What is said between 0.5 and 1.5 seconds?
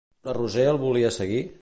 el volia seguir?